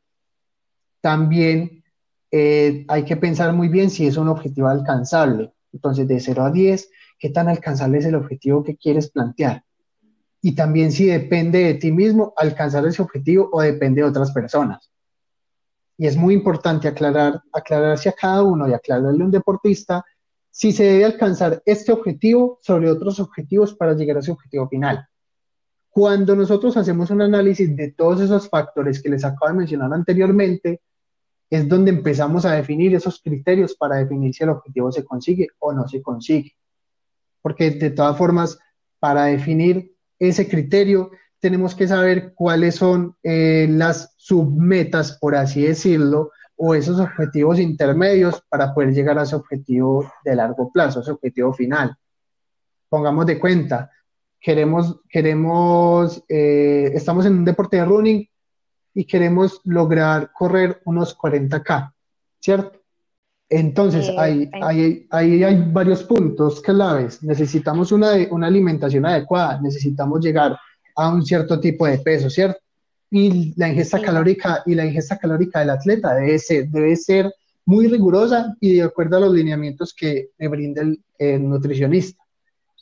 También 1.01 1.83
eh, 2.31 2.85
hay 2.87 3.03
que 3.03 3.17
pensar 3.17 3.51
muy 3.51 3.67
bien 3.67 3.89
si 3.89 4.07
es 4.07 4.15
un 4.15 4.29
objetivo 4.29 4.69
alcanzable. 4.69 5.51
Entonces, 5.73 6.07
de 6.07 6.21
0 6.21 6.41
a 6.41 6.51
10, 6.51 6.89
¿qué 7.19 7.29
tan 7.31 7.49
alcanzable 7.49 7.97
es 7.97 8.05
el 8.05 8.15
objetivo 8.15 8.63
que 8.63 8.77
quieres 8.77 9.11
plantear? 9.11 9.61
Y 10.41 10.55
también 10.55 10.93
si 10.93 11.07
depende 11.07 11.65
de 11.65 11.73
ti 11.73 11.91
mismo 11.91 12.33
alcanzar 12.37 12.85
ese 12.85 13.01
objetivo 13.01 13.49
o 13.51 13.59
depende 13.59 14.01
de 14.01 14.07
otras 14.07 14.31
personas. 14.31 14.89
Y 15.97 16.07
es 16.07 16.15
muy 16.15 16.33
importante 16.33 16.87
aclarar, 16.87 17.41
aclararse 17.51 18.07
a 18.07 18.13
cada 18.13 18.41
uno 18.41 18.69
y 18.69 18.73
aclararle 18.73 19.21
a 19.21 19.25
un 19.25 19.31
deportista 19.31 20.05
si 20.55 20.71
se 20.71 20.85
debe 20.85 21.03
alcanzar 21.03 21.61
este 21.65 21.91
objetivo 21.91 22.59
sobre 22.61 22.89
otros 22.89 23.19
objetivos 23.19 23.73
para 23.73 23.93
llegar 23.93 24.15
a 24.15 24.19
ese 24.21 24.31
objetivo 24.31 24.69
final. 24.69 25.05
Cuando 25.89 26.33
nosotros 26.33 26.77
hacemos 26.77 27.09
un 27.09 27.21
análisis 27.21 27.75
de 27.75 27.91
todos 27.91 28.21
esos 28.21 28.47
factores 28.47 29.03
que 29.03 29.09
les 29.09 29.25
acabo 29.25 29.51
de 29.51 29.57
mencionar 29.57 29.91
anteriormente, 29.91 30.79
es 31.49 31.67
donde 31.67 31.91
empezamos 31.91 32.45
a 32.45 32.53
definir 32.53 32.95
esos 32.95 33.21
criterios 33.21 33.75
para 33.75 33.97
definir 33.97 34.33
si 34.33 34.45
el 34.45 34.51
objetivo 34.51 34.93
se 34.93 35.03
consigue 35.03 35.49
o 35.59 35.73
no 35.73 35.89
se 35.89 36.01
consigue. 36.01 36.55
Porque 37.41 37.71
de 37.71 37.89
todas 37.89 38.17
formas, 38.17 38.57
para 38.97 39.25
definir 39.25 39.93
ese 40.17 40.47
criterio, 40.47 41.11
tenemos 41.41 41.75
que 41.75 41.89
saber 41.89 42.33
cuáles 42.33 42.75
son 42.75 43.17
eh, 43.23 43.67
las 43.69 44.13
submetas, 44.15 45.17
por 45.19 45.35
así 45.35 45.63
decirlo, 45.63 46.31
o 46.57 46.73
esos 46.73 46.99
objetivos 46.99 47.59
intermedios 47.59 48.41
para 48.49 48.73
poder 48.73 48.93
llegar 48.93 49.19
a 49.19 49.23
ese 49.23 49.35
objetivo 49.35 50.11
de 50.23 50.35
largo 50.35 50.71
plazo, 50.71 51.01
ese 51.01 51.11
objetivo 51.11 51.53
final. 51.53 51.95
Pongamos 52.89 53.25
de 53.25 53.39
cuenta, 53.39 53.91
queremos, 54.39 55.01
queremos, 55.09 56.23
eh, 56.29 56.91
estamos 56.93 57.25
en 57.25 57.33
un 57.39 57.45
deporte 57.45 57.77
de 57.77 57.85
running 57.85 58.29
y 58.93 59.05
queremos 59.05 59.59
lograr 59.65 60.31
correr 60.31 60.81
unos 60.85 61.17
40K, 61.17 61.93
¿cierto? 62.39 62.79
Entonces, 63.49 64.07
eh, 64.09 64.49
ahí, 64.61 65.07
hay, 65.11 65.43
hay 65.43 65.71
varios 65.71 66.03
puntos 66.03 66.61
claves. 66.61 67.21
Necesitamos 67.21 67.91
una, 67.91 68.13
una 68.31 68.47
alimentación 68.47 69.05
adecuada, 69.05 69.61
necesitamos 69.61 70.19
llegar 70.21 70.57
a 70.95 71.09
un 71.09 71.23
cierto 71.23 71.59
tipo 71.59 71.85
de 71.85 71.99
peso, 71.99 72.29
¿cierto? 72.29 72.59
Y 73.15 73.53
la 73.55 73.69
ingesta 73.69 74.01
calórica 74.01 74.61
y 74.65 74.75
la 74.75 74.85
ingesta 74.85 75.17
calórica 75.17 75.59
del 75.59 75.69
atleta 75.69 76.15
debe 76.15 76.37
ser, 76.37 76.67
debe 76.67 76.95
ser 76.95 77.33
muy 77.65 77.87
rigurosa 77.87 78.55
y 78.59 78.75
de 78.75 78.83
acuerdo 78.83 79.17
a 79.17 79.21
los 79.21 79.33
lineamientos 79.33 79.93
que 79.93 80.31
le 80.37 80.47
brinda 80.47 80.81
el 81.17 81.49
nutricionista. 81.49 82.21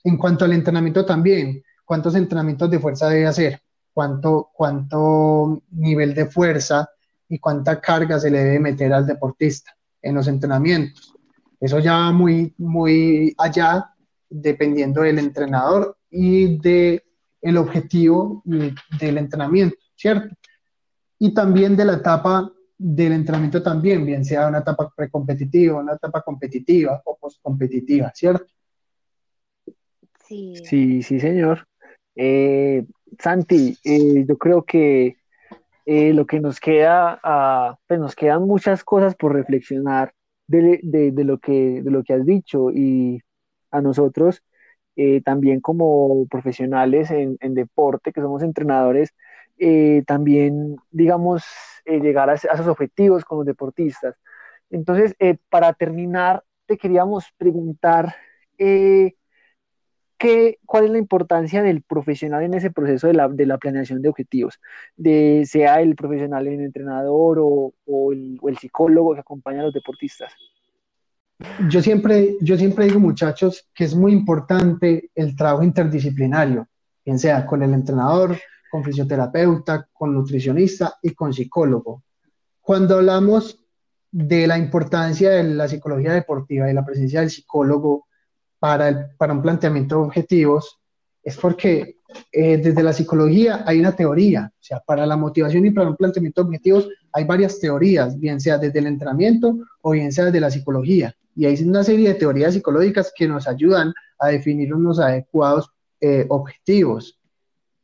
En 0.03 0.17
cuanto 0.17 0.45
al 0.45 0.53
entrenamiento 0.53 1.05
también, 1.05 1.61
¿cuántos 1.85 2.15
entrenamientos 2.15 2.71
de 2.71 2.79
fuerza 2.79 3.09
debe 3.09 3.27
hacer? 3.27 3.61
cuánto, 3.93 4.49
cuánto 4.53 5.61
nivel 5.71 6.13
de 6.13 6.25
fuerza 6.25 6.89
y 7.29 7.39
cuánta 7.39 7.79
carga 7.79 8.19
se 8.19 8.31
le 8.31 8.43
debe 8.43 8.59
meter 8.59 8.91
al 8.91 9.05
deportista 9.05 9.75
en 10.01 10.15
los 10.15 10.27
entrenamientos. 10.27 11.13
Eso 11.59 11.79
ya 11.79 11.93
va 11.93 12.11
muy, 12.11 12.53
muy 12.57 13.33
allá, 13.37 13.89
dependiendo 14.29 15.01
del 15.01 15.19
entrenador 15.19 15.97
y 16.09 16.57
del 16.57 17.01
el 17.41 17.57
objetivo 17.57 18.41
del 18.45 19.17
entrenamiento, 19.17 19.75
¿cierto? 20.03 20.35
Y 21.17 21.33
también 21.33 21.77
de 21.77 21.85
la 21.85 21.93
etapa 21.93 22.51
del 22.77 23.13
entrenamiento 23.13 23.63
también, 23.63 24.05
bien 24.05 24.25
sea 24.25 24.49
una 24.49 24.59
etapa 24.59 24.91
precompetitiva, 24.93 25.79
una 25.79 25.93
etapa 25.93 26.21
competitiva 26.21 27.01
o 27.05 27.17
postcompetitiva, 27.17 28.11
¿cierto? 28.13 28.45
Sí, 30.27 30.55
sí, 30.65 31.03
sí 31.03 31.21
señor. 31.21 31.65
Eh, 32.17 32.85
Santi, 33.17 33.77
eh, 33.85 34.25
yo 34.27 34.37
creo 34.37 34.63
que 34.65 35.15
eh, 35.85 36.13
lo 36.13 36.25
que 36.25 36.41
nos 36.41 36.59
queda, 36.59 37.21
ah, 37.23 37.77
pues 37.87 37.97
nos 37.97 38.13
quedan 38.13 38.43
muchas 38.43 38.83
cosas 38.83 39.15
por 39.15 39.31
reflexionar 39.31 40.13
de, 40.47 40.81
lo, 41.15 41.37
que, 41.39 41.81
de 41.81 41.91
lo 41.91 42.03
que 42.03 42.13
has 42.13 42.25
dicho 42.25 42.71
y 42.71 43.21
a 43.71 43.79
nosotros 43.79 44.43
eh, 44.95 45.21
también 45.21 45.59
como 45.59 46.27
profesionales 46.27 47.09
en, 47.09 47.37
deporte, 47.55 48.11
que 48.11 48.21
somos 48.21 48.43
entrenadores, 48.43 49.13
también, 50.05 50.77
digamos, 50.91 51.43
llegar 51.85 52.29
a, 52.29 52.33
esos 52.33 52.67
objetivos 52.67 53.23
como 53.25 53.43
deportistas. 53.43 54.15
Entonces, 54.69 55.15
para 55.49 55.73
terminar, 55.73 56.43
te 56.65 56.77
queríamos 56.77 57.25
preguntar 57.37 58.15
¿cuál 60.65 60.85
es 60.85 60.91
la 60.91 60.97
importancia 60.97 61.61
del 61.61 61.81
profesional 61.81 62.43
en 62.43 62.53
ese 62.53 62.71
proceso 62.71 63.07
de 63.07 63.13
la, 63.13 63.27
de 63.27 63.45
la 63.45 63.57
planeación 63.57 64.01
de 64.01 64.09
objetivos? 64.09 64.59
De, 64.95 65.43
sea 65.45 65.81
el 65.81 65.95
profesional 65.95 66.47
en 66.47 66.61
entrenador 66.61 67.39
o, 67.41 67.73
el, 68.11 68.37
o, 68.41 68.49
el, 68.49 68.57
psicólogo 68.57 69.13
que 69.13 69.19
acompaña 69.19 69.61
a 69.61 69.63
los 69.63 69.73
deportistas. 69.73 70.31
Yo 71.69 71.81
siempre, 71.81 72.35
yo 72.41 72.57
siempre 72.57 72.85
digo, 72.85 72.99
muchachos, 72.99 73.67
que 73.73 73.83
es 73.83 73.95
muy 73.95 74.13
importante 74.13 75.09
el 75.13 75.35
trabajo 75.35 75.63
interdisciplinario, 75.63 76.67
bien 77.03 77.19
sea 77.19 77.45
con 77.45 77.63
el 77.63 77.73
entrenador, 77.73 78.37
con 78.73 78.83
fisioterapeuta, 78.83 79.87
con 79.93 80.15
nutricionista 80.15 80.95
y 81.03 81.11
con 81.13 81.31
psicólogo. 81.31 82.01
Cuando 82.59 82.95
hablamos 82.95 83.63
de 84.09 84.47
la 84.47 84.57
importancia 84.57 85.29
de 85.29 85.43
la 85.43 85.67
psicología 85.67 86.13
deportiva 86.13 86.67
y 86.67 86.73
la 86.73 86.83
presencia 86.83 87.19
del 87.19 87.29
psicólogo, 87.29 88.07
para, 88.57 89.13
para 89.15 89.33
un 89.33 89.43
planteamiento 89.43 89.97
de 89.97 90.05
objetivos 90.05 90.79
es 91.21 91.37
porque 91.37 91.99
eh, 92.31 92.57
desde 92.57 92.81
la 92.81 92.93
psicología 92.93 93.63
hay 93.63 93.79
una 93.79 93.95
teoría, 93.95 94.51
o 94.51 94.63
sea, 94.63 94.79
para 94.79 95.05
la 95.05 95.17
motivación 95.17 95.67
y 95.67 95.69
para 95.69 95.89
un 95.89 95.95
planteamiento 95.95 96.41
de 96.41 96.47
objetivos 96.47 96.89
hay 97.11 97.25
varias 97.25 97.59
teorías, 97.59 98.19
bien 98.19 98.41
sea 98.41 98.57
desde 98.57 98.79
el 98.79 98.87
entrenamiento 98.87 99.55
o 99.83 99.91
bien 99.91 100.11
sea 100.11 100.25
desde 100.25 100.39
la 100.39 100.49
psicología. 100.49 101.15
Y 101.35 101.45
hay 101.45 101.61
una 101.63 101.83
serie 101.83 102.09
de 102.09 102.15
teorías 102.15 102.55
psicológicas 102.55 103.13
que 103.15 103.27
nos 103.27 103.47
ayudan 103.47 103.93
a 104.17 104.29
definir 104.29 104.73
unos 104.73 104.99
adecuados 104.99 105.69
eh, 106.01 106.25
objetivos, 106.29 107.19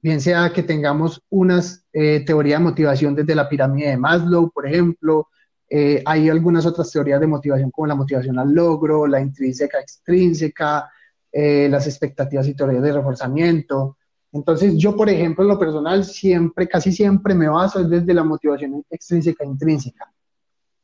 bien 0.01 0.21
sea 0.21 0.51
que 0.53 0.63
tengamos 0.63 1.21
unas 1.29 1.85
eh, 1.91 2.23
teoría 2.25 2.57
de 2.57 2.63
motivación 2.63 3.15
desde 3.15 3.35
la 3.35 3.49
pirámide 3.49 3.89
de 3.89 3.97
Maslow, 3.97 4.51
por 4.51 4.67
ejemplo, 4.67 5.27
eh, 5.69 6.01
hay 6.05 6.29
algunas 6.29 6.65
otras 6.65 6.91
teorías 6.91 7.19
de 7.19 7.27
motivación 7.27 7.69
como 7.69 7.87
la 7.87 7.95
motivación 7.95 8.39
al 8.39 8.53
logro, 8.53 9.05
la 9.05 9.21
intrínseca, 9.21 9.79
extrínseca, 9.79 10.89
eh, 11.31 11.67
las 11.69 11.85
expectativas 11.85 12.47
y 12.47 12.55
teorías 12.55 12.81
de 12.81 12.93
reforzamiento. 12.93 13.97
Entonces 14.31 14.75
yo, 14.77 14.95
por 14.95 15.09
ejemplo, 15.09 15.43
en 15.43 15.49
lo 15.49 15.59
personal, 15.59 16.05
siempre, 16.05 16.67
casi 16.67 16.91
siempre 16.91 17.35
me 17.35 17.49
baso 17.49 17.83
desde 17.83 18.13
la 18.13 18.23
motivación 18.23 18.83
extrínseca 18.89 19.43
e 19.43 19.47
intrínseca. 19.47 20.11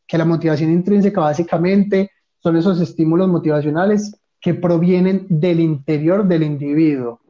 Que 0.06 0.18
la 0.18 0.26
motivación 0.26 0.72
intrínseca 0.72 1.22
básicamente 1.22 2.12
son 2.40 2.58
esos 2.58 2.80
estímulos 2.80 3.28
motivacionales 3.28 4.16
que 4.40 4.54
provienen 4.54 5.26
del 5.30 5.60
interior 5.60 6.28
del 6.28 6.44
individuo 6.44 7.22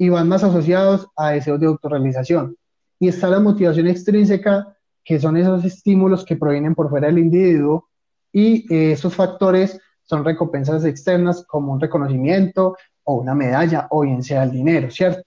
y 0.00 0.08
van 0.08 0.30
más 0.30 0.42
asociados 0.42 1.08
a 1.14 1.32
deseos 1.32 1.60
de 1.60 1.66
autorrealización. 1.66 2.56
Y 2.98 3.08
está 3.08 3.28
la 3.28 3.38
motivación 3.38 3.86
extrínseca, 3.86 4.74
que 5.04 5.20
son 5.20 5.36
esos 5.36 5.62
estímulos 5.62 6.24
que 6.24 6.36
provienen 6.36 6.74
por 6.74 6.88
fuera 6.88 7.08
del 7.08 7.18
individuo 7.18 7.90
y 8.32 8.64
eh, 8.74 8.92
esos 8.92 9.14
factores 9.14 9.78
son 10.02 10.24
recompensas 10.24 10.86
externas 10.86 11.44
como 11.46 11.74
un 11.74 11.80
reconocimiento 11.80 12.78
o 13.04 13.16
una 13.16 13.34
medalla 13.34 13.88
o 13.90 14.00
bien 14.00 14.22
sea 14.22 14.44
el 14.44 14.52
dinero, 14.52 14.90
¿cierto? 14.90 15.20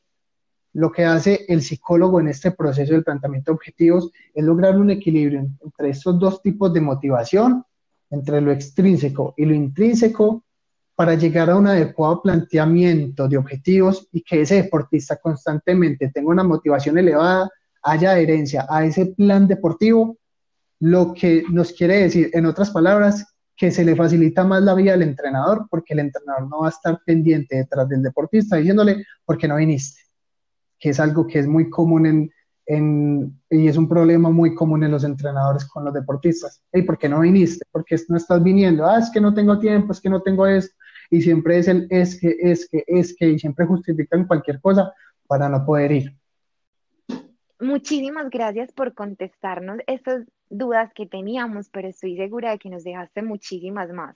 Lo 0.73 0.91
que 0.91 1.05
hace 1.05 1.45
el 1.47 1.61
psicólogo 1.61 2.19
en 2.19 2.29
este 2.29 2.49
proceso 2.49 2.93
del 2.93 3.03
planteamiento 3.03 3.51
de 3.51 3.55
objetivos 3.55 4.09
es 4.33 4.43
lograr 4.43 4.75
un 4.79 4.89
equilibrio 4.89 5.39
entre 5.39 5.89
estos 5.91 6.17
dos 6.17 6.41
tipos 6.41 6.73
de 6.73 6.81
motivación, 6.81 7.63
entre 8.09 8.41
lo 8.41 8.51
extrínseco 8.51 9.35
y 9.37 9.45
lo 9.45 9.53
intrínseco, 9.53 10.43
para 10.95 11.15
llegar 11.15 11.49
a 11.49 11.55
un 11.55 11.67
adecuado 11.67 12.21
planteamiento 12.21 13.27
de 13.27 13.37
objetivos 13.37 14.07
y 14.11 14.21
que 14.21 14.41
ese 14.41 14.63
deportista 14.63 15.17
constantemente 15.17 16.11
tenga 16.13 16.29
una 16.29 16.43
motivación 16.43 16.97
elevada 16.97 17.49
haya 17.81 18.11
adherencia 18.11 18.65
a 18.69 18.85
ese 18.85 19.07
plan 19.07 19.47
deportivo 19.47 20.17
lo 20.79 21.13
que 21.13 21.43
nos 21.49 21.71
quiere 21.71 22.03
decir, 22.03 22.29
en 22.33 22.45
otras 22.45 22.69
palabras, 22.71 23.25
que 23.55 23.71
se 23.71 23.85
le 23.85 23.95
facilita 23.95 24.43
más 24.43 24.63
la 24.63 24.73
vida 24.73 24.93
al 24.93 25.01
entrenador 25.01 25.67
porque 25.69 25.93
el 25.93 25.99
entrenador 25.99 26.49
no 26.49 26.61
va 26.61 26.67
a 26.67 26.71
estar 26.71 26.99
pendiente 27.05 27.55
detrás 27.55 27.87
del 27.87 28.01
deportista 28.01 28.57
diciéndole, 28.57 29.05
¿por 29.23 29.37
qué 29.37 29.47
no 29.47 29.55
viniste? 29.55 30.01
Que 30.79 30.89
es 30.89 30.99
algo 30.99 31.25
que 31.27 31.39
es 31.39 31.47
muy 31.47 31.69
común 31.69 32.05
en, 32.05 32.31
en, 32.65 33.41
y 33.49 33.67
es 33.67 33.77
un 33.77 33.87
problema 33.87 34.29
muy 34.29 34.55
común 34.55 34.83
en 34.83 34.91
los 34.91 35.03
entrenadores 35.03 35.65
con 35.65 35.85
los 35.85 35.93
deportistas. 35.93 36.61
Hey, 36.71 36.81
¿por 36.81 36.97
qué 36.97 37.07
no 37.07 37.21
viniste? 37.21 37.65
¿Por 37.71 37.85
qué 37.85 37.95
no 38.09 38.17
estás 38.17 38.43
viniendo? 38.43 38.85
Ah, 38.85 38.99
es 38.99 39.09
que 39.11 39.21
no 39.21 39.33
tengo 39.33 39.59
tiempo, 39.59 39.93
es 39.93 40.01
que 40.01 40.09
no 40.09 40.21
tengo 40.21 40.47
esto. 40.47 40.75
Y 41.13 41.21
siempre 41.21 41.59
es 41.59 41.67
el 41.67 41.85
es 41.91 42.19
que, 42.19 42.35
es 42.39 42.67
que, 42.67 42.83
es 42.87 43.15
que, 43.15 43.29
y 43.29 43.37
siempre 43.37 43.67
justifican 43.67 44.25
cualquier 44.25 44.59
cosa 44.59 44.91
para 45.27 45.47
no 45.47 45.63
poder 45.63 45.91
ir. 45.91 46.17
Muchísimas 47.59 48.31
gracias 48.31 48.71
por 48.71 48.95
contestarnos 48.95 49.77
estas 49.85 50.25
dudas 50.49 50.91
que 50.95 51.05
teníamos, 51.05 51.69
pero 51.69 51.87
estoy 51.87 52.17
segura 52.17 52.49
de 52.49 52.57
que 52.57 52.71
nos 52.71 52.83
dejaste 52.83 53.21
muchísimas 53.21 53.93
más. 53.93 54.15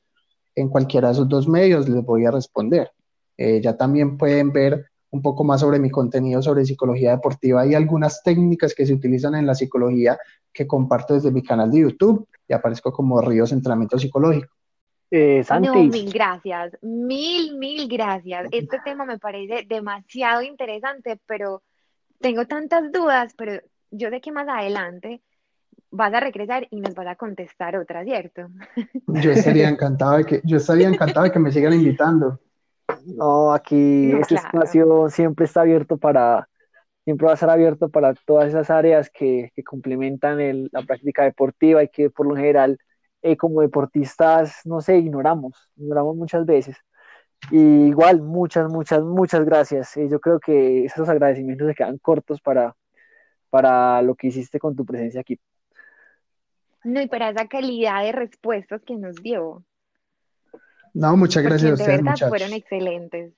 en 0.55 0.69
cualquiera 0.69 1.09
de 1.09 1.13
esos 1.13 1.29
dos 1.29 1.47
medios 1.47 1.87
les 1.87 2.03
voy 2.03 2.25
a 2.25 2.31
responder. 2.31 2.89
Eh, 3.37 3.61
ya 3.61 3.75
también 3.75 4.17
pueden 4.17 4.51
ver 4.51 4.85
un 5.11 5.21
poco 5.21 5.43
más 5.43 5.61
sobre 5.61 5.79
mi 5.79 5.89
contenido 5.89 6.41
sobre 6.41 6.65
psicología 6.65 7.11
deportiva 7.11 7.65
y 7.65 7.73
algunas 7.73 8.23
técnicas 8.23 8.73
que 8.73 8.85
se 8.85 8.93
utilizan 8.93 9.35
en 9.35 9.45
la 9.45 9.55
psicología 9.55 10.17
que 10.51 10.65
comparto 10.65 11.13
desde 11.13 11.31
mi 11.31 11.43
canal 11.43 11.71
de 11.71 11.81
YouTube 11.81 12.27
y 12.47 12.53
aparezco 12.53 12.91
como 12.91 13.21
Ríos 13.21 13.51
Entrenamiento 13.51 13.99
Psicológico. 13.99 14.54
Eh, 15.11 15.43
Santi. 15.43 15.67
No, 15.67 15.75
mil 15.75 16.11
gracias, 16.11 16.77
mil, 16.81 17.57
mil 17.57 17.87
gracias. 17.87 18.47
Este 18.51 18.79
tema 18.83 19.05
me 19.05 19.19
parece 19.19 19.65
demasiado 19.67 20.41
interesante, 20.41 21.19
pero 21.25 21.61
tengo 22.19 22.45
tantas 22.45 22.91
dudas, 22.91 23.33
pero 23.37 23.61
yo 23.91 24.09
sé 24.09 24.21
que 24.21 24.31
más 24.31 24.47
adelante 24.47 25.21
vas 25.91 26.13
a 26.13 26.19
regresar 26.19 26.67
y 26.71 26.81
nos 26.81 26.93
vas 26.95 27.07
a 27.07 27.15
contestar 27.15 27.77
otra, 27.77 28.03
¿cierto? 28.03 28.49
Yo 29.07 29.31
estaría 29.31 29.69
encantado 29.69 30.17
de 30.17 30.25
que, 30.25 30.41
yo 30.43 30.57
estaría 30.57 30.87
encantado 30.87 31.23
de 31.23 31.31
que 31.31 31.39
me 31.39 31.51
sigan 31.51 31.73
invitando. 31.73 32.39
No, 33.05 33.53
aquí 33.53 34.11
este 34.19 34.35
espacio 34.35 35.09
siempre 35.09 35.45
está 35.45 35.61
abierto 35.61 35.97
para, 35.97 36.49
siempre 37.03 37.25
va 37.25 37.31
a 37.31 37.35
estar 37.35 37.49
abierto 37.49 37.89
para 37.89 38.13
todas 38.25 38.49
esas 38.49 38.69
áreas 38.69 39.09
que, 39.09 39.51
que 39.55 39.63
complementan 39.63 40.39
el, 40.39 40.69
la 40.71 40.81
práctica 40.81 41.23
deportiva 41.23 41.83
y 41.83 41.87
que 41.87 42.09
por 42.09 42.27
lo 42.27 42.35
general 42.35 42.77
eh, 43.25 43.37
como 43.37 43.61
deportistas, 43.61 44.61
no 44.65 44.81
sé, 44.81 44.99
ignoramos, 44.99 45.67
ignoramos 45.77 46.15
muchas 46.15 46.45
veces. 46.45 46.77
Y 47.49 47.87
igual, 47.87 48.21
muchas, 48.21 48.71
muchas, 48.71 49.01
muchas 49.03 49.43
gracias. 49.43 49.97
Eh, 49.97 50.07
yo 50.09 50.19
creo 50.19 50.39
que 50.39 50.85
esos 50.85 51.09
agradecimientos 51.09 51.67
se 51.67 51.73
quedan 51.73 51.97
cortos 51.97 52.39
para, 52.39 52.75
para 53.49 54.03
lo 54.03 54.13
que 54.13 54.27
hiciste 54.27 54.59
con 54.59 54.75
tu 54.75 54.85
presencia 54.85 55.21
aquí. 55.21 55.39
No, 56.83 57.01
y 57.01 57.07
para 57.07 57.29
esa 57.29 57.47
calidad 57.47 58.03
de 58.03 58.11
respuestas 58.11 58.83
que 58.83 58.95
nos 58.95 59.15
dio. 59.15 59.63
No, 60.93 61.17
muchas 61.17 61.41
gracias 61.41 61.71
a 61.71 61.73
ustedes, 61.73 61.97
de 61.97 62.03
verdad 62.03 62.29
fueron 62.29 62.53
excelentes. 62.53 63.33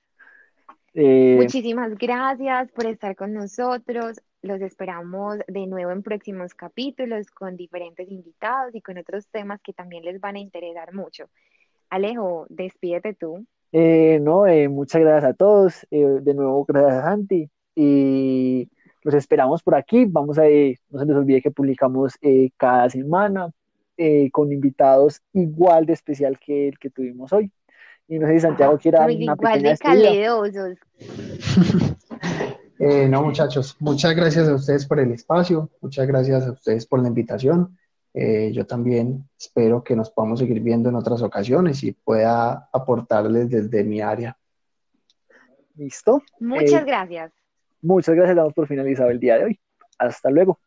Eh, 0.92 1.36
Muchísimas 1.40 1.96
gracias 1.96 2.70
por 2.72 2.84
estar 2.84 3.16
con 3.16 3.32
nosotros. 3.32 4.20
Los 4.42 4.60
esperamos 4.60 5.38
de 5.48 5.66
nuevo 5.66 5.90
en 5.90 6.02
próximos 6.02 6.54
capítulos 6.54 7.30
con 7.30 7.56
diferentes 7.56 8.10
invitados 8.10 8.74
y 8.74 8.80
con 8.80 8.98
otros 8.98 9.26
temas 9.28 9.60
que 9.60 9.72
también 9.72 10.04
les 10.04 10.20
van 10.20 10.36
a 10.36 10.40
interesar 10.40 10.94
mucho. 10.94 11.28
Alejo, 11.90 12.46
despídete 12.48 13.14
tú. 13.14 13.44
Eh, 13.72 14.18
no, 14.20 14.46
eh, 14.46 14.68
muchas 14.68 15.02
gracias 15.02 15.32
a 15.32 15.34
todos. 15.34 15.86
de 15.90 16.34
nuevo, 16.34 16.64
gracias 16.64 16.94
a 16.94 17.02
Santi. 17.02 17.50
Y 17.74 18.68
los 19.02 19.14
esperamos 19.14 19.62
por 19.62 19.74
aquí. 19.74 20.04
Vamos 20.04 20.38
a, 20.38 20.46
eh, 20.46 20.78
no 20.90 20.98
se 21.00 21.06
les 21.06 21.16
olvide 21.16 21.40
que 21.40 21.50
publicamos 21.50 22.14
eh, 22.20 22.50
cada 22.56 22.90
semana 22.90 23.50
eh, 23.96 24.30
con 24.30 24.52
invitados 24.52 25.22
igual 25.32 25.86
de 25.86 25.94
especial 25.94 26.38
que 26.38 26.68
el 26.68 26.78
que 26.78 26.90
tuvimos 26.90 27.32
hoy. 27.32 27.50
Y 28.06 28.18
no 28.18 28.26
sé 28.26 28.34
si 28.34 28.40
Santiago 28.40 28.78
quiera 28.78 29.04
una 29.04 29.12
igual 29.12 29.62
de 29.62 29.76
caledosos. 29.78 30.78
no, 32.78 33.22
muchachos, 33.22 33.76
muchas 33.80 34.14
gracias 34.14 34.48
a 34.48 34.54
ustedes 34.54 34.86
por 34.86 35.00
el 35.00 35.12
espacio, 35.12 35.70
muchas 35.80 36.06
gracias 36.06 36.46
a 36.46 36.52
ustedes 36.52 36.86
por 36.86 37.00
la 37.00 37.08
invitación. 37.08 37.76
yo 38.14 38.66
también 38.66 39.28
espero 39.38 39.82
que 39.82 39.96
nos 39.96 40.10
podamos 40.10 40.38
seguir 40.38 40.60
viendo 40.60 40.88
en 40.88 40.96
otras 40.96 41.22
ocasiones 41.22 41.82
y 41.82 41.92
pueda 41.92 42.68
aportarles 42.72 43.50
desde 43.50 43.84
mi 43.84 44.00
área. 44.00 44.36
¿Listo? 45.76 46.22
Muchas 46.40 46.84
gracias. 46.84 47.32
Muchas 47.80 48.14
gracias, 48.14 48.36
damos 48.36 48.54
por 48.54 48.66
finalizado 48.66 49.10
el 49.10 49.20
día 49.20 49.38
de 49.38 49.44
hoy. 49.44 49.60
Hasta 49.98 50.30
luego. 50.30 50.58